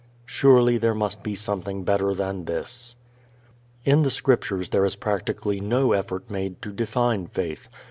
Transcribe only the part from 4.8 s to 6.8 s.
is practically no effort made to